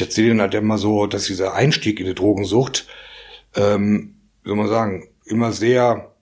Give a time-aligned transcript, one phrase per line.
[0.00, 2.86] ich erzähle ihnen halt immer so, dass dieser Einstieg in die Drogensucht,
[3.54, 6.14] ähm, wie soll man sagen, immer sehr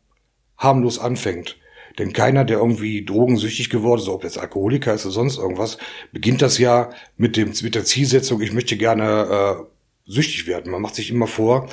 [0.57, 1.57] harmlos anfängt.
[1.99, 5.79] Denn keiner, der irgendwie drogensüchtig geworden ist, ob jetzt Alkoholiker ist oder sonst irgendwas,
[6.13, 10.73] beginnt das ja mit dem mit der Zielsetzung, ich möchte gerne äh, süchtig werden.
[10.73, 11.69] Man macht sich immer vor,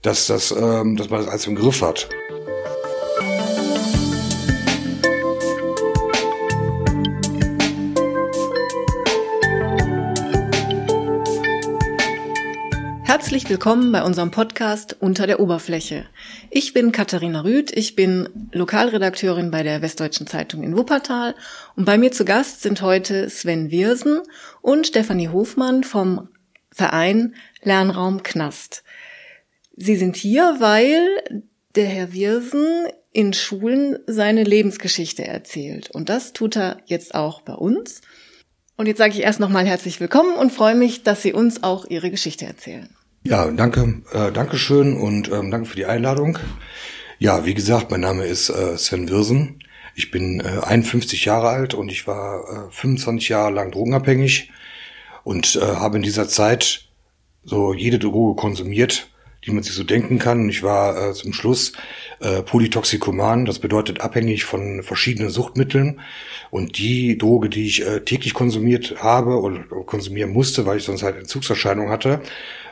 [0.00, 2.08] dass das, ähm, dass man das alles im Griff hat.
[13.30, 16.04] Herzlich willkommen bei unserem Podcast Unter der Oberfläche.
[16.50, 21.36] Ich bin Katharina Rüth, ich bin Lokalredakteurin bei der Westdeutschen Zeitung in Wuppertal
[21.76, 24.20] und bei mir zu Gast sind heute Sven Wirsen
[24.62, 26.26] und Stefanie Hofmann vom
[26.72, 28.82] Verein Lernraum Knast.
[29.76, 31.06] Sie sind hier, weil
[31.76, 37.54] der Herr Wirsen in Schulen seine Lebensgeschichte erzählt und das tut er jetzt auch bei
[37.54, 38.00] uns.
[38.76, 41.86] Und jetzt sage ich erst nochmal herzlich willkommen und freue mich, dass Sie uns auch
[41.88, 42.96] Ihre Geschichte erzählen.
[43.22, 46.38] Ja, danke, äh, danke schön und ähm, danke für die Einladung.
[47.18, 49.62] Ja, wie gesagt, mein Name ist äh, Sven Wirsen.
[49.94, 54.50] Ich bin äh, 51 Jahre alt und ich war äh, 25 Jahre lang drogenabhängig
[55.22, 56.88] und äh, habe in dieser Zeit
[57.44, 59.10] so jede Droge konsumiert,
[59.44, 60.48] die man sich so denken kann.
[60.48, 61.74] Ich war äh, zum Schluss
[62.20, 66.00] äh, Polytoxikoman, das bedeutet abhängig von verschiedenen Suchtmitteln.
[66.50, 71.02] Und die Droge, die ich äh, täglich konsumiert habe oder konsumieren musste, weil ich sonst
[71.02, 72.22] halt Entzugserscheinungen hatte,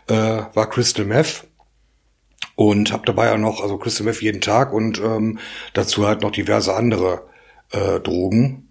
[0.08, 1.44] äh, war Crystal Meth
[2.56, 5.38] und habe dabei auch noch, also Crystal Meth jeden Tag und ähm,
[5.74, 7.28] dazu halt noch diverse andere
[7.70, 8.68] äh, Drogen.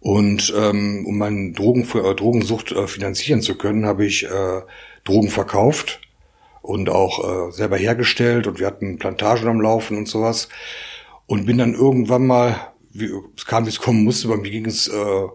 [0.00, 4.62] Und ähm, um meine Drogen, äh, Drogensucht äh, finanzieren zu können, habe ich äh,
[5.04, 6.00] Drogen verkauft
[6.62, 10.48] und auch äh, selber hergestellt und wir hatten Plantagen am Laufen und sowas.
[11.26, 14.66] Und bin dann irgendwann mal, wie, es kam, wie es kommen musste, bei mir ging
[14.66, 15.26] es äh,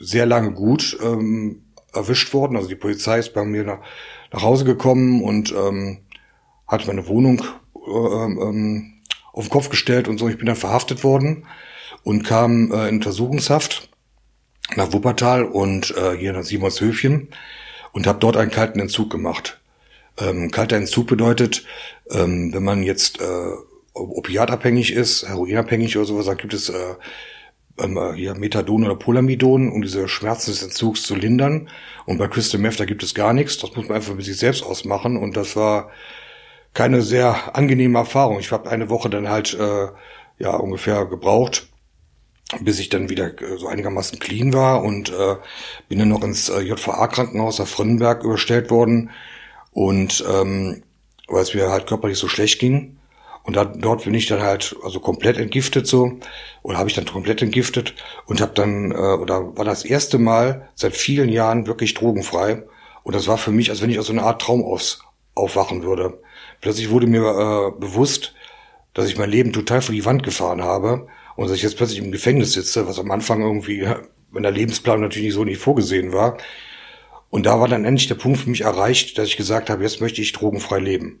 [0.00, 1.63] sehr lange gut ähm,
[1.94, 2.56] erwischt worden.
[2.56, 3.80] Also die Polizei ist bei mir nach,
[4.32, 5.98] nach Hause gekommen und ähm,
[6.66, 7.42] hat meine Wohnung
[7.86, 8.94] äh, ähm,
[9.32, 10.28] auf den Kopf gestellt und so.
[10.28, 11.46] Ich bin dann verhaftet worden
[12.02, 13.88] und kam äh, in Untersuchungshaft
[14.76, 17.28] nach Wuppertal und äh, hier nach Simonshöfchen
[17.92, 19.60] und habe dort einen kalten Entzug gemacht.
[20.18, 21.64] Ähm, kalter Entzug bedeutet,
[22.10, 23.50] ähm, wenn man jetzt äh,
[23.94, 26.94] opiatabhängig ist, heroinabhängig oder sowas, dann gibt es äh,
[27.78, 31.68] ähm, äh, hier Methadon oder Polamidon, um diese Schmerzen des Entzugs zu lindern.
[32.06, 33.58] Und bei Crystal Meth, da gibt es gar nichts.
[33.58, 35.16] Das muss man einfach mit sich selbst ausmachen.
[35.16, 35.90] Und das war
[36.72, 38.38] keine sehr angenehme Erfahrung.
[38.40, 39.88] Ich habe eine Woche dann halt äh,
[40.38, 41.68] ja ungefähr gebraucht,
[42.60, 45.36] bis ich dann wieder äh, so einigermaßen clean war und äh,
[45.88, 49.10] bin dann noch ins äh, JVA-Krankenhaus auf Frönnenberg überstellt worden.
[49.72, 50.82] Und ähm,
[51.26, 52.98] weil es mir halt körperlich so schlecht ging,
[53.44, 56.18] und dann, dort bin ich dann halt also komplett entgiftet so
[56.62, 57.94] oder habe ich dann komplett entgiftet
[58.26, 62.64] und habe dann äh, oder war das erste Mal seit vielen Jahren wirklich drogenfrei
[63.04, 65.02] und das war für mich, als wenn ich aus so einer Art Traum aus,
[65.34, 66.20] aufwachen würde.
[66.60, 68.34] Plötzlich wurde mir äh, bewusst,
[68.94, 71.06] dass ich mein Leben total vor die Wand gefahren habe
[71.36, 73.86] und dass ich jetzt plötzlich im Gefängnis sitze, was am Anfang irgendwie
[74.34, 76.38] wenn der Lebensplan natürlich so nicht vorgesehen war.
[77.30, 80.00] Und da war dann endlich der Punkt für mich erreicht, dass ich gesagt habe, jetzt
[80.00, 81.20] möchte ich drogenfrei leben.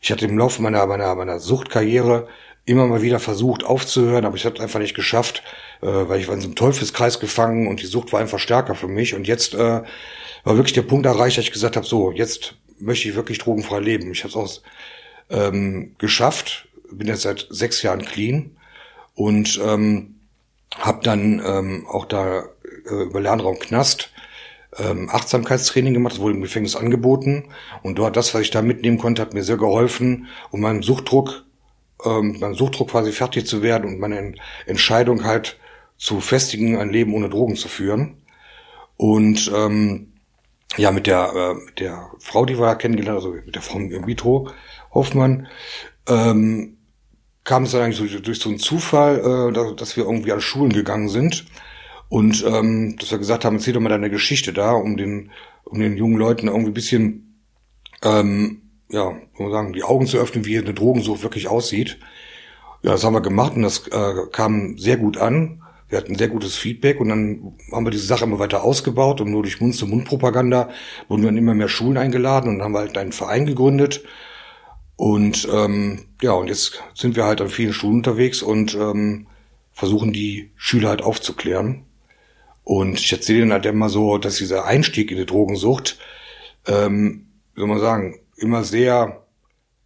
[0.00, 2.28] Ich hatte im Laufe meiner, meiner, meiner Suchtkarriere
[2.64, 5.42] immer mal wieder versucht aufzuhören, aber ich habe es einfach nicht geschafft,
[5.82, 8.74] äh, weil ich war in so einem Teufelskreis gefangen und die Sucht war einfach stärker
[8.74, 9.14] für mich.
[9.14, 9.82] Und jetzt äh,
[10.44, 13.80] war wirklich der Punkt erreicht, dass ich gesagt habe, so, jetzt möchte ich wirklich drogenfrei
[13.80, 14.10] leben.
[14.12, 14.60] Ich habe es auch
[15.30, 18.56] ähm, geschafft, bin jetzt seit sechs Jahren clean
[19.14, 20.16] und ähm,
[20.78, 22.44] habe dann ähm, auch da
[22.88, 24.10] äh, über Lernraum Knast
[24.78, 27.44] ähm, Achtsamkeitstraining gemacht, das wurde im Gefängnis angeboten.
[27.82, 31.44] Und dort das, was ich da mitnehmen konnte, hat mir sehr geholfen, um meinen Suchtdruck,
[32.04, 34.34] ähm, meinen Suchtdruck quasi fertig zu werden und meine
[34.66, 35.58] Entscheidung halt
[35.96, 38.22] zu festigen, ein Leben ohne Drogen zu führen.
[38.96, 40.12] Und ähm,
[40.76, 44.50] ja, mit der, äh, mit der Frau, die wir kennengelernt, also mit der Frau Vitro
[44.92, 45.48] Hoffmann,
[46.08, 46.76] ähm,
[47.44, 50.72] kam es dann eigentlich so, durch so einen Zufall, äh, dass wir irgendwie an Schulen
[50.72, 51.46] gegangen sind
[52.08, 55.30] und ähm, dass wir gesagt haben, erzähl doch mal deine Geschichte da, um den,
[55.64, 57.42] um den jungen Leuten irgendwie ein bisschen,
[58.02, 61.98] ähm, ja, muss sagen, die Augen zu öffnen, wie eine Drogensucht wirklich aussieht.
[62.82, 65.62] Ja, das haben wir gemacht und das äh, kam sehr gut an.
[65.88, 69.30] Wir hatten sehr gutes Feedback und dann haben wir diese Sache immer weiter ausgebaut und
[69.30, 70.70] nur durch Mund-zu-Mund-Propaganda
[71.08, 74.04] wurden wir in immer mehr Schulen eingeladen und haben halt einen Verein gegründet.
[74.96, 79.26] Und ähm, ja, und jetzt sind wir halt an vielen Schulen unterwegs und ähm,
[79.72, 81.85] versuchen die Schüler halt aufzuklären.
[82.66, 85.98] Und ich erzähle ihnen halt immer so, dass dieser Einstieg in die Drogensucht,
[86.66, 89.24] ähm, soll man sagen, immer sehr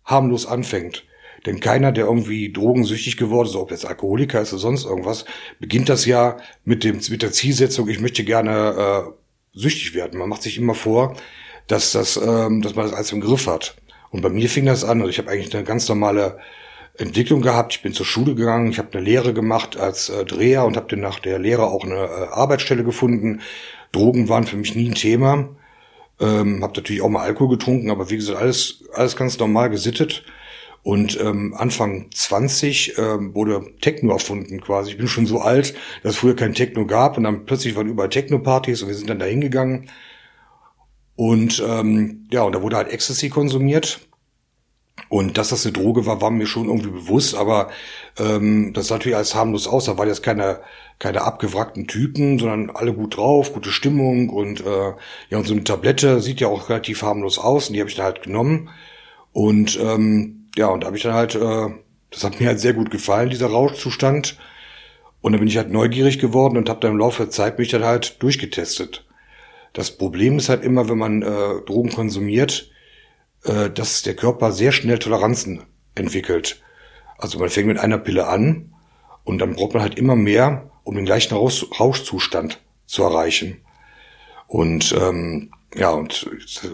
[0.07, 1.05] harmlos anfängt.
[1.45, 5.27] Denn keiner, der irgendwie drogensüchtig geworden ist, ob jetzt Alkoholiker ist oder sonst irgendwas,
[5.59, 10.19] beginnt das ja mit dem mit der Zielsetzung, ich möchte gerne äh, süchtig werden.
[10.19, 11.19] Man macht sich immer vor,
[11.67, 13.77] dass, das, ähm, dass man das alles im Griff hat.
[14.09, 15.01] Und bei mir fing das an.
[15.01, 16.39] Also ich habe eigentlich eine ganz normale
[16.97, 17.75] Entwicklung gehabt.
[17.75, 20.89] Ich bin zur Schule gegangen, ich habe eine Lehre gemacht als äh, Dreher und habe
[20.89, 23.41] dann nach der Lehre auch eine äh, Arbeitsstelle gefunden.
[23.93, 25.49] Drogen waren für mich nie ein Thema.
[26.21, 30.25] Ähm, habe natürlich auch mal Alkohol getrunken, aber wie gesagt, alles, alles ganz normal gesittet.
[30.83, 34.93] Und ähm, Anfang 20 ähm, wurde Techno erfunden quasi.
[34.93, 37.87] Ich bin schon so alt, dass es früher kein Techno gab und dann plötzlich waren
[37.87, 39.91] überall Techno-Partys und wir sind dann da hingegangen.
[41.17, 44.01] Und ähm, ja, und da wurde halt Ecstasy konsumiert.
[45.11, 47.69] Und dass das eine Droge war, war mir schon irgendwie bewusst, aber
[48.17, 49.87] ähm, das sah natürlich als harmlos aus.
[49.87, 50.61] Da waren jetzt keine,
[51.01, 54.93] keine abgewrackten Typen, sondern alle gut drauf, gute Stimmung und äh,
[55.29, 57.97] ja, und so eine Tablette sieht ja auch relativ harmlos aus und die habe ich
[57.97, 58.71] dann halt genommen.
[59.33, 61.71] Und ähm, ja, und da habe ich dann halt, äh,
[62.13, 64.39] das hat mir halt sehr gut gefallen, dieser Rauschzustand.
[65.23, 67.69] Und dann bin ich halt neugierig geworden und habe dann im Laufe der Zeit mich
[67.69, 69.05] dann halt durchgetestet.
[69.73, 72.71] Das Problem ist halt immer, wenn man äh, Drogen konsumiert,
[73.45, 75.63] äh, dass der Körper sehr schnell Toleranzen
[75.95, 76.63] entwickelt.
[77.19, 78.75] Also man fängt mit einer Pille an
[79.25, 83.63] und dann braucht man halt immer mehr, um den gleichen Rausch Rauschzustand zu erreichen.
[84.47, 86.29] Und ähm, ja, und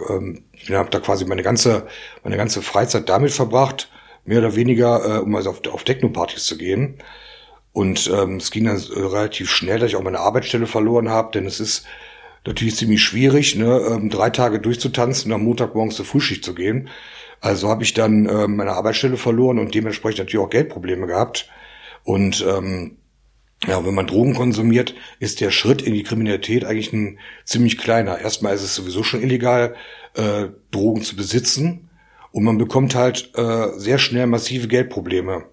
[0.09, 1.87] ähm, ich habe da quasi meine ganze,
[2.25, 3.91] meine ganze Freizeit damit verbracht,
[4.25, 6.99] mehr oder weniger, äh, um also auf, auf Techno-Partys zu gehen.
[7.73, 11.33] Und ähm, es ging dann äh, relativ schnell, dass ich auch meine Arbeitsstelle verloren habe,
[11.33, 11.85] denn es ist
[12.47, 16.89] natürlich ziemlich schwierig, ne, ähm, drei Tage durchzutanzen und am Montagmorgens zur Frühschicht zu gehen.
[17.41, 21.49] Also habe ich dann äh, meine Arbeitsstelle verloren und dementsprechend natürlich auch Geldprobleme gehabt.
[22.05, 22.99] Und ähm,
[23.67, 28.19] ja, wenn man Drogen konsumiert, ist der Schritt in die Kriminalität eigentlich ein ziemlich kleiner.
[28.19, 29.75] Erstmal ist es sowieso schon illegal,
[30.15, 31.91] äh, Drogen zu besitzen.
[32.33, 35.45] Und man bekommt halt äh, sehr schnell massive Geldprobleme.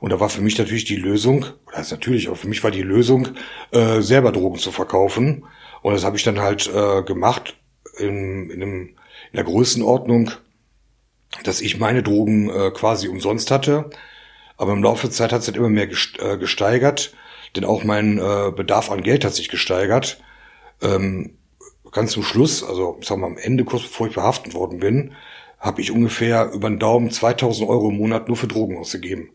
[0.00, 2.70] Und da war für mich natürlich die Lösung, oder ist natürlich, aber für mich war
[2.70, 3.28] die Lösung,
[3.70, 5.44] äh, selber Drogen zu verkaufen.
[5.86, 7.56] Und das habe ich dann halt äh, gemacht
[7.96, 10.32] in, in, einem, in der Größenordnung,
[11.44, 13.88] dass ich meine Drogen äh, quasi umsonst hatte.
[14.56, 15.86] Aber im Laufe der Zeit hat es dann immer mehr
[16.18, 17.14] äh, gesteigert,
[17.54, 20.20] denn auch mein äh, Bedarf an Geld hat sich gesteigert.
[20.82, 21.38] Ähm,
[21.92, 25.12] ganz zum Schluss, also ich sag mal am Ende, kurz bevor ich verhaftet worden bin,
[25.60, 29.30] habe ich ungefähr über den Daumen 2000 Euro im Monat nur für Drogen ausgegeben.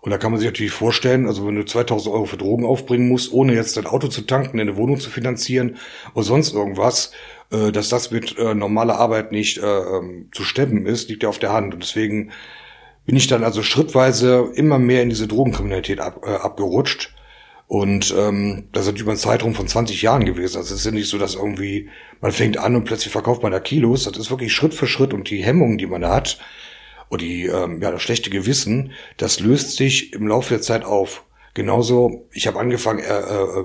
[0.00, 3.08] Und da kann man sich natürlich vorstellen, also wenn du 2000 Euro für Drogen aufbringen
[3.08, 5.76] musst, ohne jetzt dein Auto zu tanken, eine Wohnung zu finanzieren
[6.14, 7.12] oder sonst irgendwas,
[7.50, 11.28] äh, dass das mit äh, normaler Arbeit nicht äh, ähm, zu stemmen ist, liegt ja
[11.28, 11.74] auf der Hand.
[11.74, 12.30] Und deswegen
[13.06, 17.14] bin ich dann also schrittweise immer mehr in diese Drogenkriminalität ab, äh, abgerutscht.
[17.66, 20.56] Und ähm, das ist über einen Zeitraum von 20 Jahren gewesen.
[20.56, 21.90] Also es ist ja nicht so, dass irgendwie
[22.20, 24.04] man fängt an und plötzlich verkauft man da Kilos.
[24.04, 26.38] Das ist wirklich Schritt für Schritt und die Hemmungen, die man da hat,
[27.08, 31.24] und die, ähm, ja, das schlechte Gewissen, das löst sich im Laufe der Zeit auf.
[31.58, 33.64] Genauso, ich habe angefangen, äh, äh,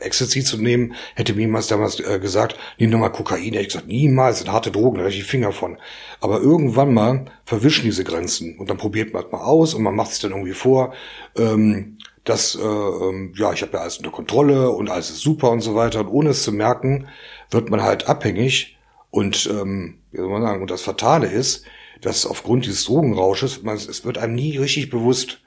[0.00, 3.54] Ecstasy zu nehmen, hätte mir jemand damals äh, gesagt, nimm doch mal Kokain.
[3.54, 5.78] Hätte ich gesagt, niemals, sind harte Drogen, da habe ich die Finger von.
[6.20, 9.96] Aber irgendwann mal verwischen diese Grenzen und dann probiert man es mal aus und man
[9.96, 10.92] macht sich dann irgendwie vor,
[11.34, 15.50] ähm, dass, äh, ähm, ja, ich habe ja alles unter Kontrolle und alles ist super
[15.50, 16.00] und so weiter.
[16.00, 17.08] Und ohne es zu merken,
[17.50, 18.76] wird man halt abhängig
[19.10, 21.64] und, ähm, wie soll man sagen, und das Fatale ist,
[22.00, 25.40] dass aufgrund dieses Drogenrausches, man, es wird einem nie richtig bewusst,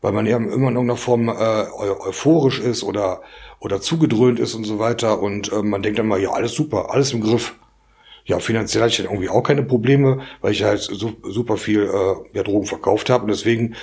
[0.00, 3.22] weil man ja immer in irgendeiner Form äh, euphorisch ist oder,
[3.60, 6.90] oder zugedröhnt ist und so weiter und äh, man denkt dann mal, ja, alles super,
[6.90, 7.54] alles im Griff.
[8.24, 11.82] Ja, finanziell hatte ich dann irgendwie auch keine Probleme, weil ich halt so, super viel
[11.82, 13.74] äh, ja, Drogen verkauft habe und deswegen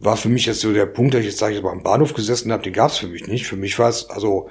[0.00, 2.14] war für mich jetzt so der Punkt, dass ich jetzt sage ich mal am Bahnhof
[2.14, 3.46] gesessen habe, den gab es für mich nicht.
[3.46, 4.48] Für mich war es also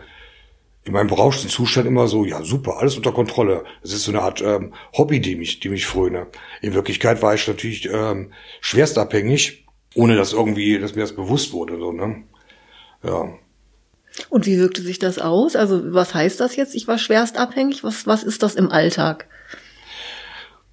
[0.88, 3.66] in meinem berauschten Zustand immer so, ja super, alles unter Kontrolle.
[3.84, 6.28] Es ist so eine Art ähm, Hobby, die mich, die mich fröne.
[6.62, 9.66] In Wirklichkeit war ich natürlich ähm, schwerst abhängig,
[9.96, 11.78] ohne dass irgendwie, dass mir das bewusst wurde.
[11.78, 12.24] So, ne?
[13.04, 13.28] Ja.
[14.30, 15.58] Und wie wirkte sich das aus?
[15.58, 16.74] Also was heißt das jetzt?
[16.74, 17.84] Ich war schwerst abhängig.
[17.84, 19.28] Was, was ist das im Alltag?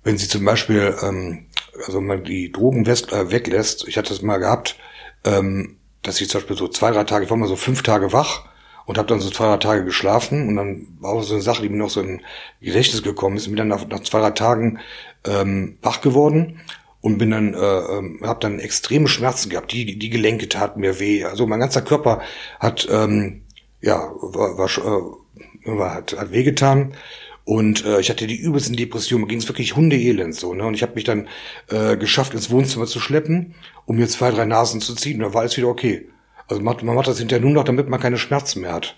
[0.05, 1.47] Wenn sie zum Beispiel, ähm,
[1.87, 4.77] also man die Drogen äh, weglässt, ich hatte das mal gehabt,
[5.25, 8.13] ähm, dass ich zum Beispiel so zwei, drei Tage, ich war mal so fünf Tage
[8.13, 8.54] wach
[8.87, 11.63] und habe dann so zwei, drei Tage geschlafen und dann war auch so eine Sache,
[11.63, 12.21] die mir noch so in
[12.61, 14.79] Gedächtnis gekommen ist, bin dann nach, nach zwei, drei Tagen
[15.27, 16.61] ähm, wach geworden
[17.01, 21.01] und bin dann, äh, äh, habe dann extreme Schmerzen gehabt, die, die Gelenke taten mir
[21.01, 22.21] weh, also mein ganzer Körper
[22.61, 23.43] hat, ähm,
[23.81, 26.95] ja, war, war, äh, war hat, hat wehgetan
[27.45, 30.65] und äh, ich hatte die übelsten Depressionen, mir ging es wirklich hundeelend so, ne?
[30.65, 31.29] Und ich habe mich dann
[31.69, 35.17] äh, geschafft, ins Wohnzimmer zu schleppen, um mir zwei, drei Nasen zu ziehen.
[35.17, 36.09] Und dann war alles wieder okay.
[36.49, 38.97] Also man macht, man macht das hinterher nur noch, damit man keine Schmerzen mehr hat.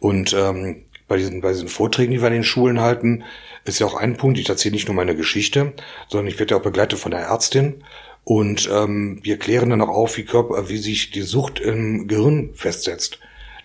[0.00, 3.24] Und ähm, bei diesen, bei diesen Vorträgen, die wir in den Schulen halten,
[3.64, 5.72] ist ja auch ein Punkt, ich erzähle nicht nur meine Geschichte,
[6.08, 7.82] sondern ich werde ja auch begleitet von der Ärztin.
[8.24, 12.50] Und ähm, wir klären dann auch auf, wie, Körper, wie sich die Sucht im Gehirn
[12.54, 13.18] festsetzt.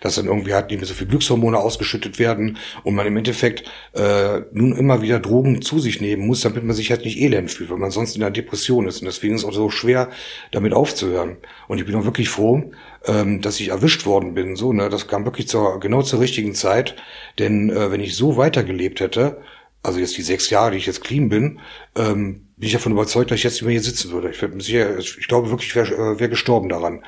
[0.04, 3.64] Dass dann irgendwie halt nicht mehr so viel Glückshormone ausgeschüttet werden und man im Endeffekt
[3.94, 7.50] äh, nun immer wieder Drogen zu sich nehmen muss, damit man sich halt nicht elend
[7.50, 9.00] fühlt, weil man sonst in einer Depression ist.
[9.00, 10.10] Und deswegen ist es auch so schwer,
[10.52, 11.38] damit aufzuhören.
[11.68, 12.70] Und ich bin auch wirklich froh,
[13.06, 14.56] ähm, dass ich erwischt worden bin.
[14.56, 16.96] So, ne, das kam wirklich zur genau zur richtigen Zeit.
[17.38, 19.38] Denn äh, wenn ich so weitergelebt hätte,
[19.82, 21.60] also jetzt die sechs Jahre, die ich jetzt clean bin,
[21.96, 24.28] ähm, bin ich davon überzeugt, dass ich jetzt nicht mehr hier sitzen würde.
[24.28, 27.02] Ich, sicher, ich glaube wirklich, ich wäre äh, gestorben daran.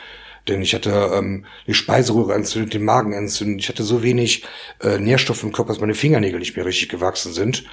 [0.48, 3.62] Denn ich hatte ähm, die Speiseröhre entzündet, den Magen entzündet.
[3.62, 4.44] Ich hatte so wenig
[4.80, 7.64] äh, Nährstoffe im Körper, dass meine Fingernägel nicht mehr richtig gewachsen sind.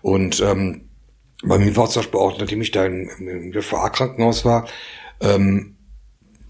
[0.00, 0.88] Und ähm,
[1.42, 4.66] bei mir war es zum Beispiel auch, nachdem ich da im, im JVA-Krankenhaus war,
[5.20, 5.76] ähm,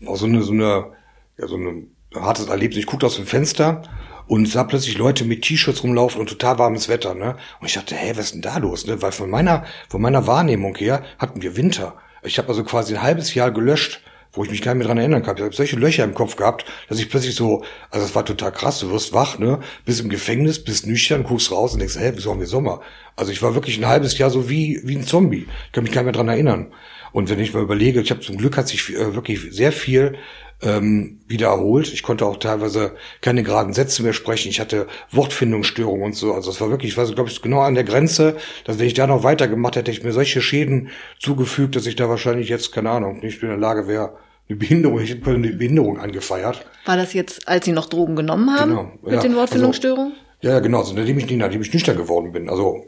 [0.01, 0.93] war so eine, so eine,
[1.39, 2.79] ja, so eine hartes Erlebnis.
[2.79, 3.83] Ich guckte aus dem Fenster
[4.27, 7.37] und sah plötzlich Leute mit T-Shirts rumlaufen und total warmes Wetter, ne?
[7.61, 9.03] Und ich dachte, hey, was ist denn da los, ne?
[9.03, 11.97] Weil von meiner, von meiner Wahrnehmung her hatten wir Winter.
[12.23, 14.99] Ich habe also quasi ein halbes Jahr gelöscht, wo ich mich gar nicht mehr dran
[14.99, 15.37] erinnern kann.
[15.37, 18.53] Ich habe solche Löcher im Kopf gehabt, dass ich plötzlich so, also das war total
[18.53, 19.61] krass, du wirst wach, ne?
[19.85, 22.81] Bist im Gefängnis, bist nüchtern, guckst raus und denkst, hey, wieso haben wir Sommer?
[23.17, 25.47] Also ich war wirklich ein halbes Jahr so wie, wie ein Zombie.
[25.67, 26.73] Ich kann mich gar nicht mehr dran erinnern.
[27.13, 30.17] Und wenn ich mal überlege, ich habe zum Glück hat sich äh, wirklich sehr viel
[30.63, 31.93] ähm, wieder erholt.
[31.93, 34.49] Ich konnte auch teilweise keine geraden Sätze mehr sprechen.
[34.49, 36.33] Ich hatte Wortfindungsstörungen und so.
[36.33, 38.95] Also es war wirklich, ich so, glaube ich, genau an der Grenze, dass wenn ich
[38.95, 40.89] da noch weitergemacht hätte, ich mir solche Schäden
[41.19, 44.17] zugefügt, dass ich da wahrscheinlich jetzt, keine Ahnung, nicht in der Lage wäre,
[44.49, 46.65] eine Behinderung, ich hätte eine Behinderung angefeiert.
[46.85, 48.71] War das jetzt, als Sie noch Drogen genommen haben?
[48.71, 50.13] Genau, mit ja, den Wortfindungsstörungen?
[50.13, 52.49] Also, ja, genau, also nachdem ich, nachdem ich nüchtern geworden bin.
[52.49, 52.87] Also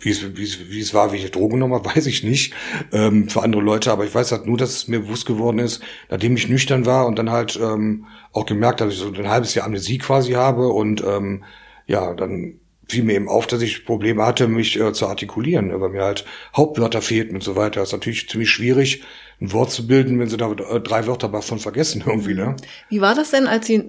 [0.00, 2.54] wie es, wie es, wie es war, wie ich Drogen genommen habe, weiß ich nicht.
[2.92, 5.82] Ähm, für andere Leute, aber ich weiß halt nur, dass es mir bewusst geworden ist,
[6.08, 9.54] nachdem ich nüchtern war und dann halt ähm, auch gemerkt, dass ich so ein halbes
[9.54, 11.44] Jahr Amnesie quasi habe und ähm,
[11.86, 15.90] ja, dann fiel mir eben auf, dass ich Probleme hatte, mich äh, zu artikulieren, weil
[15.90, 16.24] mir halt
[16.56, 17.80] Hauptwörter fehlten und so weiter.
[17.80, 19.02] Das ist natürlich ziemlich schwierig,
[19.40, 22.56] ein Wort zu bilden, wenn sie da äh, drei Wörter davon vergessen irgendwie, ne?
[22.88, 23.84] Wie war das denn, als Sie,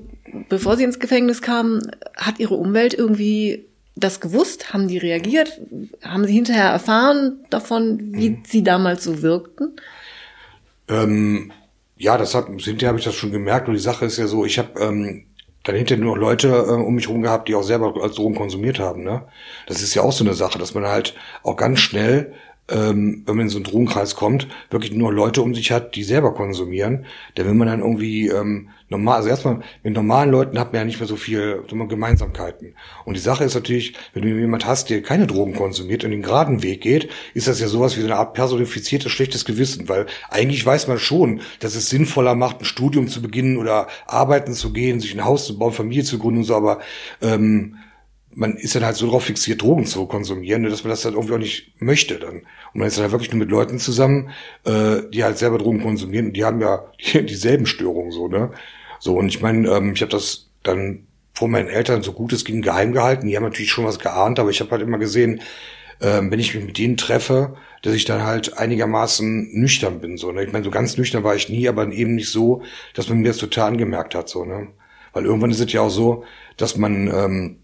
[0.49, 3.65] bevor Sie ins Gefängnis kamen, hat Ihre Umwelt irgendwie
[4.03, 4.73] das gewusst?
[4.73, 5.61] Haben die reagiert?
[6.03, 8.43] Haben Sie hinterher erfahren davon, wie mhm.
[8.45, 9.75] sie damals so wirkten?
[10.87, 11.51] Ähm,
[11.97, 13.67] ja, das hat, hinterher habe ich das schon gemerkt.
[13.67, 15.25] Und die Sache ist ja so, ich habe ähm,
[15.63, 18.35] dann hinterher nur noch Leute äh, um mich herum gehabt, die auch selber als Drogen
[18.35, 19.03] konsumiert haben.
[19.03, 19.23] Ne?
[19.67, 22.33] Das ist ja auch so eine Sache, dass man halt auch ganz schnell
[22.69, 26.03] ähm, wenn man in so einen Drogenkreis kommt, wirklich nur Leute um sich hat, die
[26.03, 27.05] selber konsumieren.
[27.37, 30.85] Denn wenn man dann irgendwie ähm, normal, also erstmal mit normalen Leuten hat man ja
[30.85, 32.75] nicht mehr so viel so Gemeinsamkeiten.
[33.05, 36.21] Und die Sache ist natürlich, wenn du jemand hast, der keine Drogen konsumiert und den
[36.21, 40.05] geraden Weg geht, ist das ja sowas wie so eine Art personifiziertes schlechtes Gewissen, weil
[40.29, 44.71] eigentlich weiß man schon, dass es sinnvoller macht, ein Studium zu beginnen oder arbeiten zu
[44.71, 46.79] gehen, sich ein Haus zu bauen, Familie zu gründen und so, aber
[47.21, 47.77] ähm,
[48.33, 51.33] man ist dann halt so drauf fixiert, Drogen zu konsumieren, dass man das dann irgendwie
[51.33, 52.37] auch nicht möchte dann.
[52.73, 54.29] Und man ist dann halt wirklich nur mit Leuten zusammen,
[54.63, 58.51] äh, die halt selber Drogen konsumieren und die haben ja die, dieselben Störungen so, ne?
[58.99, 62.45] So, und ich meine, ähm, ich habe das dann vor meinen Eltern so gut es
[62.45, 63.27] ging geheim gehalten.
[63.27, 65.41] Die haben natürlich schon was geahnt, aber ich habe halt immer gesehen,
[66.01, 70.17] ähm, wenn ich mich mit denen treffe, dass ich dann halt einigermaßen nüchtern bin.
[70.17, 70.43] So, ne?
[70.43, 72.61] Ich meine, so ganz nüchtern war ich nie, aber eben nicht so,
[72.93, 74.29] dass man mir das total angemerkt hat.
[74.29, 74.67] So, ne?
[75.13, 76.23] Weil irgendwann ist es ja auch so,
[76.57, 77.57] dass man ähm,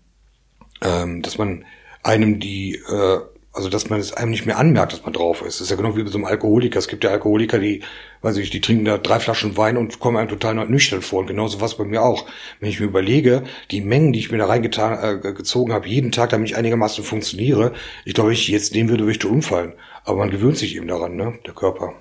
[0.82, 1.66] ähm, dass man
[2.04, 3.20] einem die, äh,
[3.58, 5.56] also dass man es einem nicht mehr anmerkt, dass man drauf ist.
[5.56, 6.78] Das ist ja genau wie bei so einem Alkoholiker.
[6.78, 7.82] Es gibt ja Alkoholiker, die,
[8.22, 11.22] weiß ich, die trinken da drei Flaschen Wein und kommen einem total nüchtern vor.
[11.22, 12.28] Und genauso was bei mir auch.
[12.60, 16.12] Wenn ich mir überlege, die Mengen, die ich mir da reingetan, äh, gezogen habe, jeden
[16.12, 17.74] Tag, damit ich einigermaßen funktioniere,
[18.06, 19.74] ich glaube, ich jetzt nehmen würde, würde ich umfallen.
[20.06, 21.94] Aber man gewöhnt sich eben daran, ne, der Körper.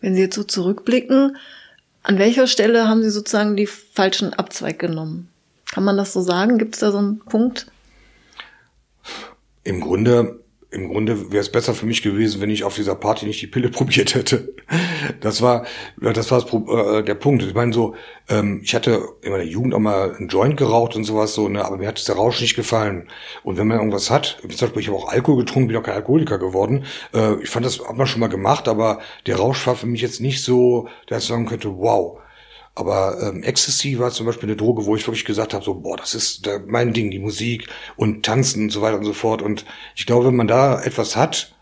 [0.00, 1.36] Wenn Sie jetzt so zurückblicken,
[2.04, 5.28] an welcher Stelle haben Sie sozusagen die falschen Abzweig genommen?
[5.68, 6.58] Kann man das so sagen?
[6.58, 7.66] Gibt es da so einen Punkt?
[9.66, 13.26] Im Grunde, im Grunde wäre es besser für mich gewesen, wenn ich auf dieser Party
[13.26, 14.54] nicht die Pille probiert hätte.
[15.20, 15.66] Das war,
[16.00, 17.42] das war das, äh, der Punkt.
[17.42, 17.96] Ich meine so,
[18.28, 21.64] ähm, ich hatte in meiner Jugend auch mal einen Joint geraucht und sowas so, ne,
[21.64, 23.08] aber mir hat der Rausch nicht gefallen.
[23.42, 25.96] Und wenn man irgendwas hat, zum Beispiel ich habe auch Alkohol getrunken, bin auch kein
[25.96, 26.84] Alkoholiker geworden.
[27.12, 30.00] Äh, ich fand das hat man schon mal gemacht, aber der Rausch war für mich
[30.00, 32.20] jetzt nicht so, dass ich sagen könnte, wow.
[32.76, 35.96] Aber ähm, Ecstasy war zum Beispiel eine Droge, wo ich wirklich gesagt habe, so, boah,
[35.96, 39.40] das ist mein Ding, die Musik und Tanzen und so weiter und so fort.
[39.40, 39.64] Und
[39.94, 41.56] ich glaube, wenn man da etwas hat,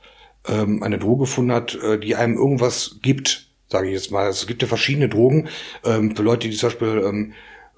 [0.49, 4.29] ähm, eine Droge gefunden hat, äh, die einem irgendwas gibt, sage ich jetzt mal.
[4.29, 5.49] Es gibt ja verschiedene Drogen
[5.85, 7.33] ähm, für Leute, die zum Beispiel ähm,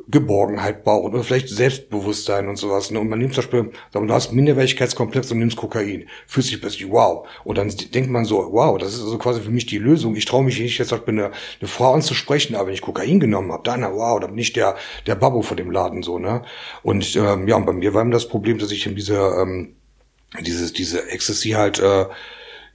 [0.08, 2.90] Geborgenheit brauchen oder vielleicht Selbstbewusstsein und sowas.
[2.90, 3.00] Ne?
[3.00, 6.06] Und man nimmt zum Beispiel, du hast Minderwertigkeitskomplex und nimmst Kokain.
[6.26, 7.26] Fühlst dich plötzlich wow.
[7.44, 10.14] Und dann denkt man so, wow, das ist also quasi für mich die Lösung.
[10.14, 13.18] Ich traue mich nicht, jetzt zum Beispiel eine, eine Frau anzusprechen, aber wenn ich Kokain
[13.18, 14.76] genommen habe, dann, wow, dann bin ich der,
[15.06, 16.42] der Babbo vor dem Laden so, ne?
[16.82, 19.76] Und ähm, ja, und bei mir war eben das Problem, dass ich in dieser, ähm,
[20.40, 22.06] dieses, diese Ecstasy halt, äh,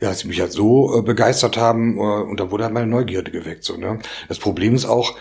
[0.01, 3.31] ja, sie mich halt so äh, begeistert haben äh, und da wurde halt meine Neugierde
[3.31, 3.63] geweckt.
[3.63, 3.99] So, ne?
[4.27, 5.15] Das Problem ist auch,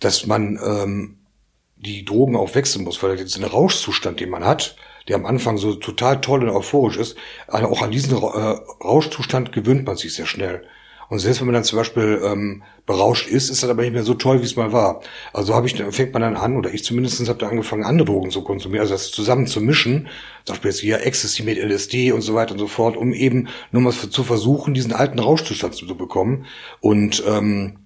[0.00, 1.18] dass man ähm,
[1.84, 4.76] die Drogen auch wechseln muss, weil jetzt ein Rauschzustand, den man hat,
[5.08, 9.52] der am Anfang so total toll und euphorisch ist, also auch an diesen äh, Rauschzustand
[9.52, 10.66] gewöhnt man sich sehr schnell.
[11.08, 14.04] Und selbst wenn man dann zum Beispiel ähm, berauscht ist, ist das aber nicht mehr
[14.04, 15.00] so toll, wie es mal war.
[15.32, 18.30] Also habe ich, fängt man dann an, oder ich zumindest habe dann angefangen, andere Drogen
[18.30, 20.08] zu konsumieren, also das zusammen zu mischen,
[20.44, 23.48] zum Beispiel jetzt hier Ecstasy mit LSD und so weiter und so fort, um eben
[23.70, 26.46] nur mal zu versuchen, diesen alten Rauschzustand zu bekommen.
[26.80, 27.78] Und ähm,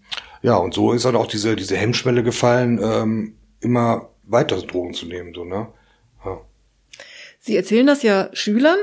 [0.42, 5.06] ja, und so ist dann auch diese, diese Hemmschwelle gefallen, ähm, immer weiter Drogen zu
[5.06, 5.68] nehmen, so, ne?
[6.24, 6.40] Ja.
[7.40, 8.78] Sie erzählen das ja Schülern.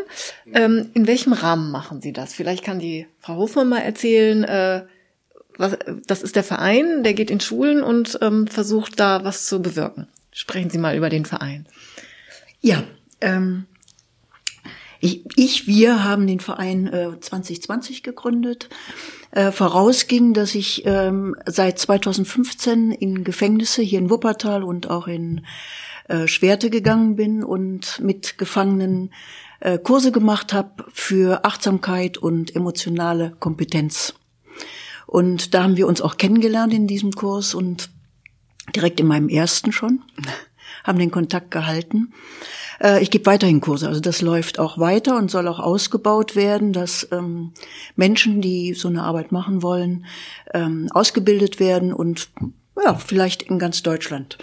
[0.54, 2.34] Ähm, in welchem Rahmen machen Sie das?
[2.34, 4.86] Vielleicht kann die Frau Hofmann mal erzählen, äh,
[5.58, 5.78] was,
[6.08, 10.08] das ist der Verein, der geht in Schulen und ähm, versucht da was zu bewirken.
[10.32, 11.68] Sprechen Sie mal über den Verein.
[12.60, 12.84] Ja,
[13.22, 13.66] ähm,
[15.00, 18.70] ich, ich, wir haben den Verein äh, 2020 gegründet.
[19.32, 25.46] Äh, vorausging, dass ich ähm, seit 2015 in Gefängnisse hier in Wuppertal und auch in
[26.08, 29.12] äh, Schwerte gegangen bin und mit Gefangenen
[29.60, 34.14] äh, Kurse gemacht habe für Achtsamkeit und emotionale Kompetenz.
[35.08, 37.90] Und da haben wir uns auch kennengelernt in diesem Kurs und
[38.76, 40.02] direkt in meinem ersten schon,
[40.86, 42.14] haben den Kontakt gehalten.
[42.82, 46.72] Äh, ich gebe weiterhin Kurse, also das läuft auch weiter und soll auch ausgebaut werden,
[46.72, 47.52] dass ähm,
[47.96, 50.06] Menschen, die so eine Arbeit machen wollen,
[50.54, 52.30] ähm, ausgebildet werden und
[52.84, 54.38] ja, vielleicht in ganz Deutschland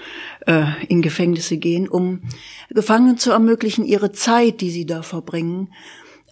[0.47, 2.23] äh, in Gefängnisse gehen, um
[2.71, 5.69] Gefangenen zu ermöglichen, ihre Zeit, die sie da verbringen,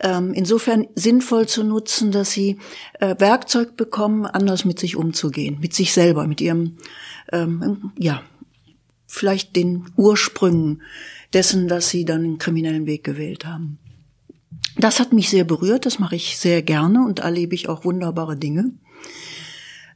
[0.01, 2.59] ähm, insofern sinnvoll zu nutzen, dass sie
[3.01, 6.79] äh, Werkzeug bekommen, anders mit sich umzugehen, mit sich selber, mit ihrem,
[7.33, 8.23] ähm, ja,
[9.11, 10.83] vielleicht den Ursprüngen
[11.33, 13.79] dessen, dass sie dann einen kriminellen Weg gewählt haben.
[14.79, 18.37] Das hat mich sehr berührt, das mache ich sehr gerne und erlebe ich auch wunderbare
[18.37, 18.73] Dinge.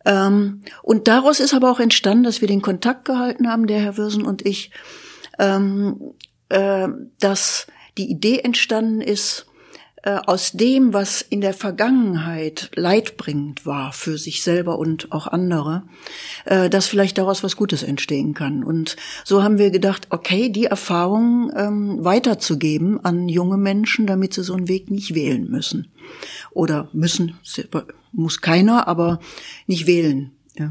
[0.05, 3.97] Ähm, und daraus ist aber auch entstanden, dass wir den Kontakt gehalten haben, der Herr
[3.97, 4.71] Wirsen und ich,
[5.39, 6.15] ähm,
[6.49, 6.89] äh,
[7.21, 7.67] dass
[7.97, 9.47] die Idee entstanden ist,
[10.27, 15.83] aus dem, was in der Vergangenheit leidbringend war für sich selber und auch andere,
[16.45, 18.65] äh, dass vielleicht daraus was Gutes entstehen kann.
[18.65, 24.45] Und so haben wir gedacht, okay, die Erfahrung ähm, weiterzugeben an junge Menschen, damit sie
[24.45, 25.89] so einen Weg nicht wählen müssen.
[26.51, 27.39] Oder müssen,
[28.13, 29.21] muss keiner, aber
[29.67, 30.33] nicht wählen.
[30.59, 30.71] Ja.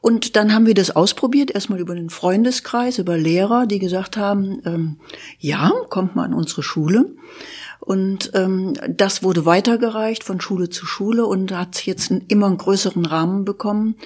[0.00, 4.60] Und dann haben wir das ausprobiert, erstmal über den Freundeskreis, über Lehrer, die gesagt haben,
[4.64, 4.96] ähm,
[5.38, 7.14] ja, kommt mal an unsere Schule.
[7.84, 13.04] Und ähm, das wurde weitergereicht von Schule zu Schule und hat jetzt einen immer größeren
[13.04, 13.96] Rahmen bekommen.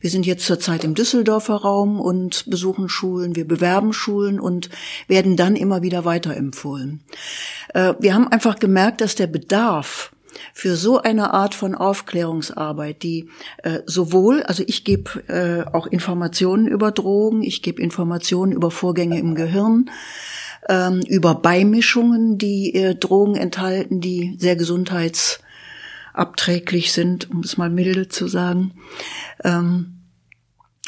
[0.00, 4.70] Wir sind jetzt zurzeit im Düsseldorfer Raum und besuchen Schulen, wir bewerben Schulen und
[5.06, 7.02] werden dann immer wieder weiterempfohlen.
[7.74, 10.12] Äh, wir haben einfach gemerkt, dass der Bedarf
[10.52, 13.30] für so eine Art von Aufklärungsarbeit, die
[13.62, 19.18] äh, sowohl, also ich gebe äh, auch Informationen über Drogen, ich gebe Informationen über Vorgänge
[19.18, 19.90] im Gehirn,
[20.68, 28.08] ähm, über Beimischungen, die äh, Drogen enthalten, die sehr gesundheitsabträglich sind, um es mal milde
[28.08, 28.72] zu sagen.
[29.44, 29.95] Ähm,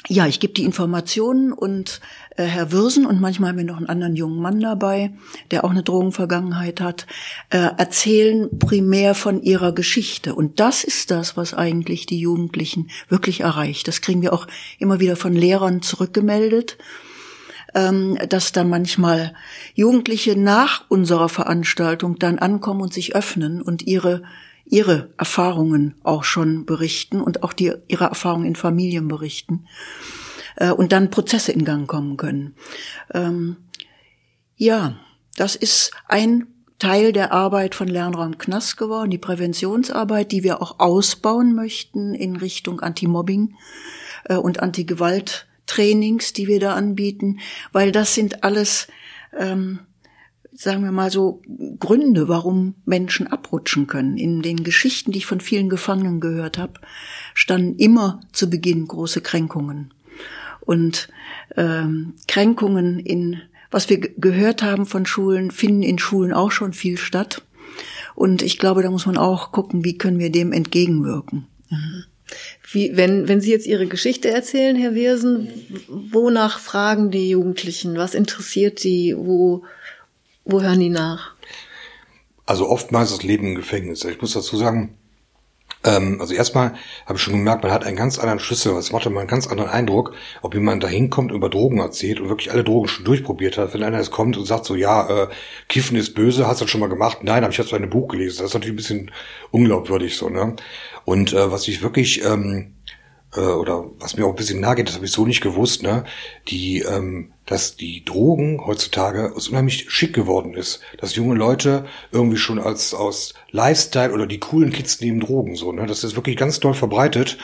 [0.09, 2.01] ja, ich gebe die Informationen und
[2.37, 5.12] äh, Herr Würsen und manchmal haben wir noch einen anderen jungen Mann dabei,
[5.51, 7.07] der auch eine Drogenvergangenheit hat,
[7.51, 10.35] äh, erzählen primär von ihrer Geschichte.
[10.35, 13.87] Und das ist das, was eigentlich die Jugendlichen wirklich erreicht.
[13.87, 14.47] Das kriegen wir auch
[14.79, 16.79] immer wieder von Lehrern zurückgemeldet,
[17.75, 19.35] ähm, dass da manchmal
[19.75, 24.23] Jugendliche nach unserer Veranstaltung dann ankommen und sich öffnen und ihre
[24.70, 29.66] ihre Erfahrungen auch schon berichten und auch die, ihre Erfahrungen in Familien berichten
[30.57, 32.54] äh, und dann Prozesse in Gang kommen können.
[33.12, 33.57] Ähm,
[34.57, 34.96] ja,
[35.37, 36.46] das ist ein
[36.78, 42.37] Teil der Arbeit von Lernraum Knast geworden, die Präventionsarbeit, die wir auch ausbauen möchten in
[42.37, 43.54] Richtung Anti-Mobbing
[44.24, 47.40] äh, und Anti-Gewalt-Trainings, die wir da anbieten,
[47.72, 48.87] weil das sind alles
[49.37, 49.81] ähm,
[50.59, 51.40] sagen wir mal so,
[51.79, 54.16] Gründe, warum Menschen abrutschen können.
[54.16, 56.81] In den Geschichten, die ich von vielen Gefangenen gehört habe,
[57.33, 59.94] standen immer zu Beginn große Kränkungen.
[60.61, 61.09] Und
[61.57, 63.40] ähm, Kränkungen in,
[63.71, 67.42] was wir gehört haben von Schulen, finden in Schulen auch schon viel statt.
[68.16, 71.47] Und ich glaube, da muss man auch gucken, wie können wir dem entgegenwirken.
[72.68, 75.49] Wie, wenn, wenn Sie jetzt Ihre Geschichte erzählen, Herr Wirsen,
[75.87, 77.97] wonach fragen die Jugendlichen?
[77.97, 79.14] Was interessiert die?
[79.16, 79.62] Wo,
[80.48, 81.34] wo hören die nach?
[82.46, 84.02] Also oftmals das Leben im Gefängnis.
[84.04, 84.98] Ich muss dazu sagen,
[85.84, 86.72] ähm, also erstmal
[87.04, 89.46] habe ich schon gemerkt, man hat einen ganz anderen Schlüssel, es macht immer einen ganz
[89.46, 93.04] anderen Eindruck, ob jemand da hinkommt und über Drogen erzählt und wirklich alle Drogen schon
[93.04, 93.74] durchprobiert hat.
[93.74, 95.28] Wenn einer jetzt kommt und sagt so, ja, äh,
[95.68, 97.18] Kiffen ist böse, hast du das schon mal gemacht?
[97.22, 98.38] Nein, habe ich jetzt so ein Buch gelesen.
[98.38, 99.11] Das ist natürlich ein bisschen
[99.50, 100.56] unglaubwürdig so, ne?
[101.04, 102.74] Und äh, was ich wirklich ähm,
[103.36, 105.82] äh, oder was mir auch ein bisschen nahe geht, das habe ich so nicht gewusst,
[105.82, 106.04] ne,
[106.48, 110.80] die, ähm, dass die Drogen heutzutage unheimlich schick geworden ist.
[110.98, 115.72] Dass junge Leute irgendwie schon als aus Lifestyle oder die coolen Kids nehmen Drogen so,
[115.72, 115.86] ne?
[115.86, 117.38] Das ist wirklich ganz doll verbreitet.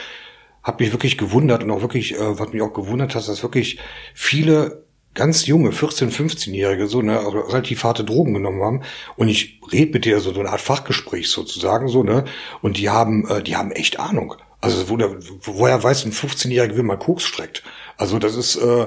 [0.62, 3.78] Hat mich wirklich gewundert und auch wirklich, äh, was mich auch gewundert hat, dass wirklich
[4.14, 8.82] viele ganz junge, 14-, 15-Jährige so, ne, also relativ harte Drogen genommen haben.
[9.16, 12.24] Und ich rede mit dir so, so eine Art Fachgespräch sozusagen, so, ne?
[12.62, 14.34] Und die haben, äh, die haben echt Ahnung.
[14.64, 17.62] Also wo der, woher weiß ein 15-Jähriger, wie man Koks streckt?
[17.96, 18.86] Also das ist, äh,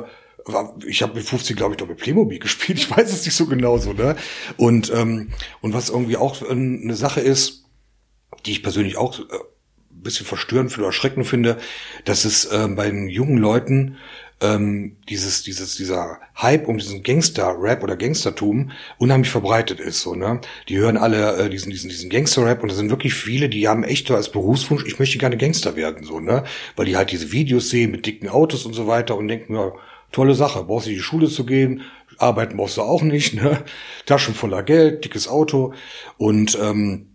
[0.87, 2.79] ich habe mit 15, glaube ich, doch mit Playmobil gespielt.
[2.79, 4.15] Ich weiß es nicht so genau so, ne?
[4.57, 7.65] Und, ähm, und was irgendwie auch eine Sache ist,
[8.45, 9.23] die ich persönlich auch äh,
[10.07, 11.57] bisschen verstörend finde oder erschreckend finde,
[12.05, 13.97] dass es äh, bei den jungen Leuten
[14.39, 20.01] ähm, dieses, dieses, dieser Hype um diesen Gangster-Rap oder Gangstertum unheimlich verbreitet ist.
[20.01, 20.41] So, ne?
[20.69, 23.83] Die hören alle äh, diesen, diesen, diesen Gangster-Rap und da sind wirklich viele, die haben
[23.83, 26.43] echt so als Berufswunsch, ich möchte gerne Gangster werden, so, ne?
[26.75, 29.71] Weil die halt diese Videos sehen mit dicken Autos und so weiter und denken, ja,
[30.11, 31.81] tolle Sache, brauchst du in die Schule zu gehen,
[32.19, 33.63] arbeiten brauchst du auch nicht, ne?
[34.05, 35.73] Taschen voller Geld, dickes Auto
[36.17, 37.07] und ähm,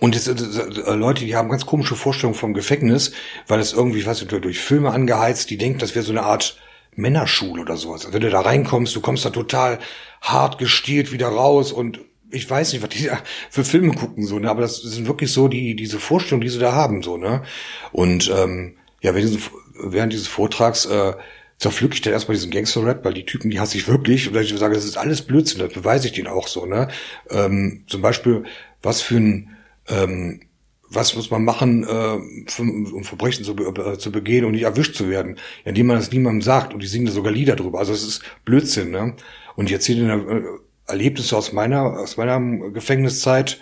[0.00, 3.12] und jetzt, äh, Leute, die haben ganz komische Vorstellungen vom Gefängnis,
[3.46, 6.22] weil es irgendwie, ich weiß nicht, durch Filme angeheizt, die denken, das wäre so eine
[6.22, 6.58] Art
[6.94, 8.04] Männerschule oder sowas.
[8.04, 9.78] Also wenn du da reinkommst, du kommst da total
[10.20, 13.18] hart gestielt wieder raus und ich weiß nicht, was die da
[13.50, 14.50] für Filme gucken, so, ne?
[14.50, 17.42] Aber das sind wirklich so die, diese Vorstellungen, die sie da haben, so, ne?
[17.90, 19.42] Und ähm, ja, während, diesen,
[19.80, 21.14] während dieses Vortrags äh,
[21.56, 24.28] zerpflücke ich dann erstmal diesen Gangster-Rap, weil die Typen, die hasse ich wirklich.
[24.28, 26.88] Und ich sage, das ist alles Blödsinn, das beweise ich denen auch so, ne?
[27.30, 28.44] Ähm, zum Beispiel,
[28.82, 29.56] was für ein
[29.88, 30.40] ähm,
[30.90, 35.10] was muss man machen, äh, um Verbrechen zu, äh, zu begehen und nicht erwischt zu
[35.10, 37.78] werden, indem man das niemandem sagt und die singen da sogar Lieder drüber.
[37.78, 39.14] Also es ist Blödsinn, ne?
[39.56, 40.42] Und ich erzähle äh,
[40.90, 43.60] Erlebnisse aus meiner aus meiner Gefängniszeit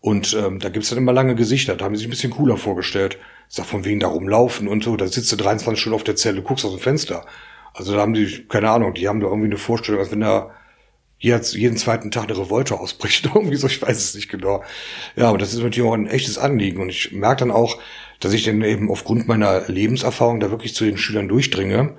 [0.00, 1.74] und ähm, da gibt's dann immer lange Gesichter.
[1.74, 3.18] Da haben sie sich ein bisschen cooler vorgestellt.
[3.48, 4.96] Ich sag von wegen da rumlaufen und so.
[4.96, 7.26] Da sitzt du 23 Stunden auf der Zelle, guckst aus dem Fenster.
[7.74, 10.54] Also da haben die, keine Ahnung, die haben da irgendwie eine Vorstellung, als wenn da
[11.18, 13.26] jetzt jeden zweiten Tag eine Revolte ausbricht.
[13.34, 14.62] Irgendwie so, ich weiß es nicht genau.
[15.16, 16.80] Ja, aber das ist natürlich auch ein echtes Anliegen.
[16.80, 17.78] Und ich merke dann auch,
[18.20, 21.96] dass ich dann eben aufgrund meiner Lebenserfahrung da wirklich zu den Schülern durchdringe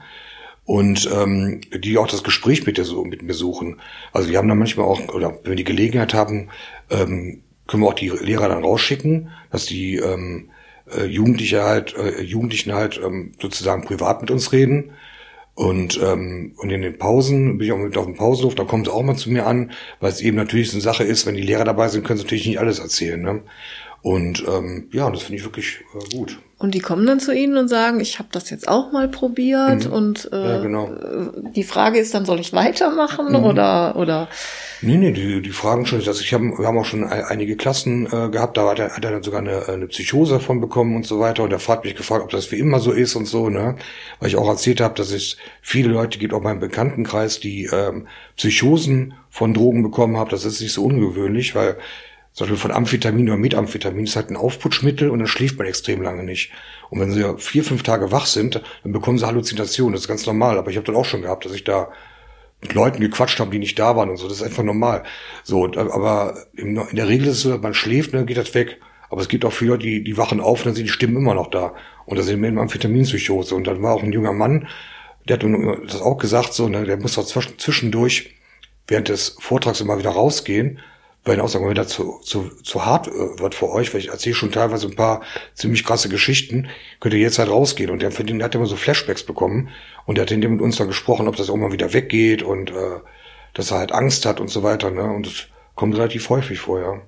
[0.65, 3.79] und ähm, die auch das Gespräch mit, der, mit mir suchen.
[4.11, 6.49] Also die haben dann manchmal auch, oder wenn wir die Gelegenheit haben,
[6.89, 10.49] ähm, können wir auch die Lehrer dann rausschicken, dass die ähm,
[10.95, 14.91] äh, Jugendliche halt, äh, Jugendlichen halt ähm, sozusagen privat mit uns reden
[15.59, 18.85] und, ähm, und in den Pausen bin ich auch mit auf dem Pausenhof, da kommen
[18.85, 21.35] sie auch mal zu mir an, weil es eben natürlich so eine Sache ist, wenn
[21.35, 23.21] die Lehrer dabei sind, können sie natürlich nicht alles erzählen.
[23.21, 23.41] Ne?
[24.01, 26.39] Und ähm, ja, das finde ich wirklich äh, gut.
[26.57, 29.87] Und die kommen dann zu Ihnen und sagen, ich habe das jetzt auch mal probiert
[29.87, 29.93] mhm.
[29.93, 30.89] und äh, ja, genau.
[31.55, 33.45] die Frage ist dann, soll ich weitermachen mhm.
[33.45, 34.27] oder oder
[34.81, 35.99] Nee, nee, die, die fragen schon.
[35.99, 39.03] Also ich hab, wir haben auch schon einige Klassen äh, gehabt, da hat er, hat
[39.03, 41.43] er dann sogar eine, eine Psychose davon bekommen und so weiter.
[41.43, 43.75] Und er fragt mich gefragt, ob das wie immer so ist und so, ne?
[44.19, 48.07] Weil ich auch erzählt habe, dass es viele Leute gibt, auch meinem Bekanntenkreis, die ähm,
[48.37, 50.29] Psychosen von Drogen bekommen haben.
[50.29, 51.75] Das ist nicht so ungewöhnlich, weil
[52.39, 56.01] zum Beispiel von Amphetamin oder Methamphetamin ist halt ein Aufputschmittel und dann schläft man extrem
[56.01, 56.53] lange nicht.
[56.89, 59.91] Und wenn sie vier, fünf Tage wach sind, dann bekommen sie Halluzinationen.
[59.91, 60.57] Das ist ganz normal.
[60.57, 61.91] Aber ich habe dann auch schon gehabt, dass ich da
[62.61, 64.29] mit Leuten gequatscht haben, die nicht da waren und so.
[64.29, 65.03] Das ist einfach normal.
[65.43, 68.79] So, aber in der Regel ist es so, man schläft, dann geht das weg.
[69.09, 71.17] Aber es gibt auch viele Leute, die, die wachen auf und dann sind die Stimmen
[71.17, 71.73] immer noch da.
[72.05, 73.53] Und da sind wir in Amphetaminpsychose.
[73.53, 74.65] Und dann war auch ein junger Mann,
[75.27, 78.33] der hat das auch gesagt, so, ne, der muss auch zwischendurch
[78.87, 80.79] während des Vortrags immer wieder rausgehen,
[81.29, 84.09] weil hinaus sagen, wenn das zu, zu, zu hart äh, wird für euch, weil ich
[84.09, 85.21] erzähle schon teilweise ein paar
[85.53, 87.91] ziemlich krasse Geschichten, könnt ihr jetzt halt rausgehen.
[87.91, 89.69] Und der, für den hat immer so Flashbacks bekommen
[90.07, 92.41] und der hat in dem mit uns dann gesprochen, ob das auch mal wieder weggeht
[92.41, 92.99] und äh,
[93.53, 94.89] dass er halt Angst hat und so weiter.
[94.89, 95.03] Ne?
[95.03, 96.99] Und das kommt relativ häufig vor, ja.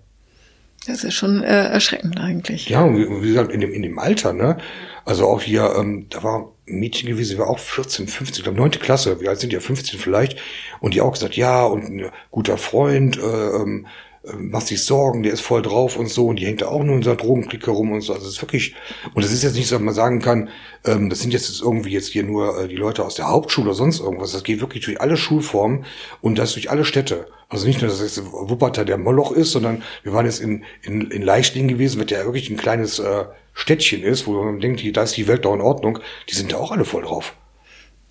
[0.85, 2.69] Das ist schon äh, erschreckend eigentlich.
[2.69, 4.57] Ja, und wie, wie gesagt, in dem, in dem Alter, ne?
[5.03, 8.43] Also auch hier, ähm, da war ein Mädchen gewesen, die war auch 14, 15, ich
[8.43, 10.39] glaube neunte Klasse, wie alt sind die ja, 15 vielleicht,
[10.79, 13.89] und die auch gesagt, ja, und ein guter Freund, äh, ähm, äh,
[14.37, 16.95] macht sich Sorgen, der ist voll drauf und so, und die hängt da auch nur
[16.95, 18.13] in so einer Drogenklicke rum und so.
[18.13, 18.75] Also es ist wirklich,
[19.15, 20.49] und es ist jetzt nicht so, dass man sagen kann,
[20.85, 23.75] ähm, das sind jetzt irgendwie jetzt hier nur äh, die Leute aus der Hauptschule oder
[23.75, 24.31] sonst irgendwas.
[24.31, 25.85] Das geht wirklich durch alle Schulformen
[26.21, 27.27] und das durch alle Städte.
[27.49, 31.09] Also nicht nur, dass es Wuppertal der Moloch ist, sondern wir waren jetzt in, in,
[31.09, 35.03] in Leichtlingen gewesen, mit der wirklich ein kleines äh, Städtchen ist, wo man denkt, da
[35.03, 35.99] ist die Welt doch in Ordnung.
[36.29, 37.33] Die sind da auch alle voll drauf.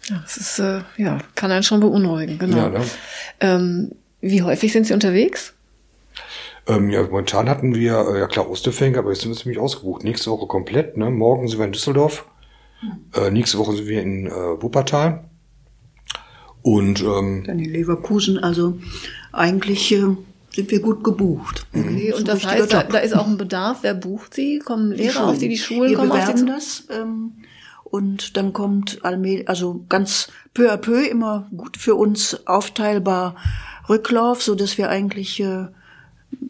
[0.09, 2.57] Ja, das ist, äh, ja, kann einen schon beunruhigen, genau.
[2.57, 2.85] Ja, ne?
[3.41, 5.55] ähm, wie häufig sind Sie unterwegs?
[6.71, 10.05] Ähm, ja, momentan hatten wir, äh, ja klar, Osterfänge, aber jetzt sind wir ziemlich ausgebucht.
[10.05, 11.11] Nächste Woche komplett, ne?
[11.11, 12.27] Morgen sind wir in Düsseldorf.
[12.81, 12.91] Hm.
[13.15, 15.25] Äh, nächste Woche sind wir in äh, Wuppertal.
[16.63, 18.79] Und ähm, dann in Leverkusen, also
[19.33, 20.17] eigentlich äh,
[20.55, 21.67] sind wir gut gebucht.
[21.75, 23.79] Okay, und das heißt, da, da, ist auch ein Bedarf.
[23.83, 24.59] Wer bucht sie?
[24.59, 26.85] Kommen Lehrer auf die, die Schulen wir kommen auf die das.
[26.91, 27.33] Ähm,
[27.85, 33.35] Und dann kommt allmählich, also ganz peu à peu immer gut für uns aufteilbar
[33.89, 35.67] Rücklauf, so dass wir eigentlich, äh,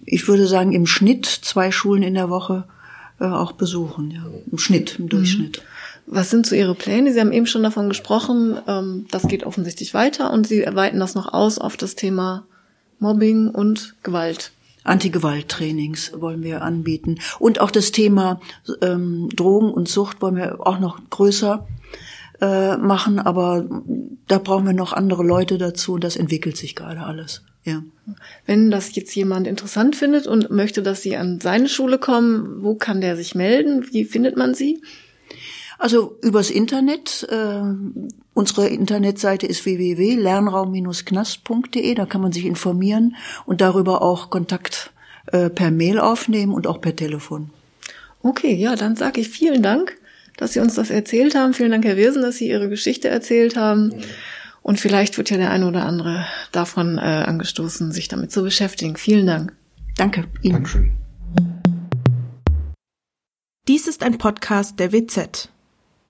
[0.05, 2.65] ich würde sagen, im Schnitt zwei Schulen in der Woche
[3.21, 4.25] äh, auch besuchen, ja.
[4.51, 5.59] Im Schnitt, im Durchschnitt.
[5.59, 6.13] Mhm.
[6.13, 7.13] Was sind so Ihre Pläne?
[7.13, 11.15] Sie haben eben schon davon gesprochen, ähm, das geht offensichtlich weiter und Sie weiten das
[11.15, 12.45] noch aus auf das Thema
[12.99, 14.53] Mobbing und Gewalt.
[14.83, 17.19] Anti-Gewalt-Trainings wollen wir anbieten.
[17.39, 18.41] Und auch das Thema
[18.81, 21.67] ähm, Drogen und Sucht wollen wir auch noch größer
[22.41, 23.67] äh, machen, aber
[24.27, 27.43] da brauchen wir noch andere Leute dazu und das entwickelt sich gerade alles.
[27.65, 27.83] Ja.
[28.47, 32.75] Wenn das jetzt jemand interessant findet und möchte, dass Sie an seine Schule kommen, wo
[32.75, 33.87] kann der sich melden?
[33.93, 34.83] Wie findet man Sie?
[35.79, 37.27] Also übers Internet.
[37.31, 37.63] Äh,
[38.35, 41.95] unsere Internetseite ist www.lernraum-knast.de.
[41.95, 44.91] Da kann man sich informieren und darüber auch Kontakt
[45.27, 47.51] äh, per Mail aufnehmen und auch per Telefon.
[48.23, 49.97] Okay, ja, dann sage ich vielen Dank,
[50.37, 51.55] dass Sie uns das erzählt haben.
[51.55, 53.95] Vielen Dank, Herr Wirsen, dass Sie Ihre Geschichte erzählt haben.
[54.63, 58.97] Und vielleicht wird ja der eine oder andere davon äh, angestoßen, sich damit zu beschäftigen.
[58.97, 59.55] Vielen Dank.
[59.97, 60.55] Danke Ihnen.
[60.55, 60.93] Dankeschön.
[63.69, 65.49] Dies ist ein Podcast der WZ.